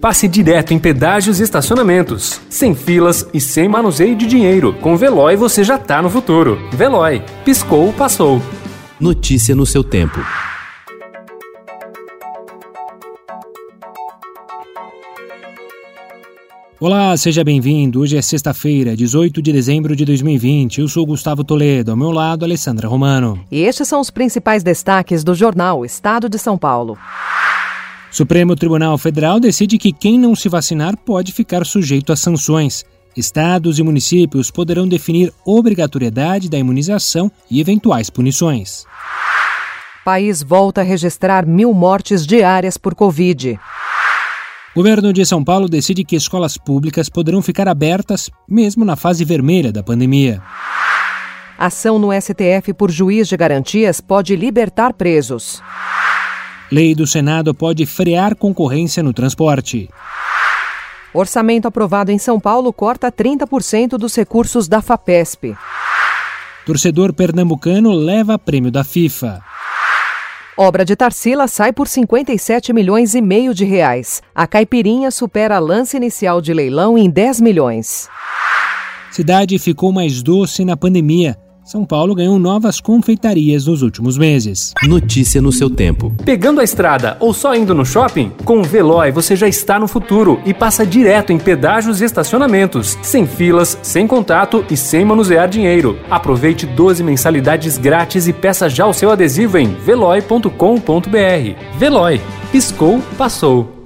[0.00, 4.72] passe direto em pedágios e estacionamentos, sem filas e sem manuseio de dinheiro.
[4.80, 6.58] Com Veloy você já tá no futuro.
[6.72, 8.40] Veloy, piscou, passou.
[8.98, 10.18] Notícia no seu tempo.
[16.80, 18.00] Olá, seja bem-vindo.
[18.00, 20.80] Hoje é sexta-feira, 18 de dezembro de 2020.
[20.80, 23.38] Eu sou Gustavo Toledo, ao meu lado, Alessandra Romano.
[23.50, 26.96] E estes são os principais destaques do jornal Estado de São Paulo.
[28.10, 32.84] Supremo Tribunal Federal decide que quem não se vacinar pode ficar sujeito a sanções.
[33.16, 38.84] Estados e municípios poderão definir obrigatoriedade da imunização e eventuais punições.
[40.04, 43.58] País volta a registrar mil mortes diárias por Covid.
[44.72, 49.24] O governo de São Paulo decide que escolas públicas poderão ficar abertas mesmo na fase
[49.24, 50.42] vermelha da pandemia.
[51.58, 55.62] Ação no STF por juiz de garantias pode libertar presos.
[56.70, 59.88] Lei do Senado pode frear concorrência no transporte.
[61.12, 65.56] Orçamento aprovado em São Paulo corta 30% dos recursos da FAPESP.
[66.64, 69.42] Torcedor pernambucano leva prêmio da FIFA.
[70.56, 74.22] Obra de Tarsila sai por 57 milhões e meio de reais.
[74.32, 78.08] A caipirinha supera lance inicial de leilão em 10 milhões.
[79.10, 81.36] Cidade ficou mais doce na pandemia.
[81.70, 84.74] São Paulo ganhou novas confeitarias nos últimos meses.
[84.82, 86.12] Notícia no seu tempo.
[86.24, 88.32] Pegando a estrada ou só indo no shopping?
[88.44, 92.98] Com o Veloy você já está no futuro e passa direto em pedágios e estacionamentos,
[93.02, 95.96] sem filas, sem contato e sem manusear dinheiro.
[96.10, 100.48] Aproveite 12 mensalidades grátis e peça já o seu adesivo em veloy.com.br.
[101.78, 103.79] Veloy, piscou, passou.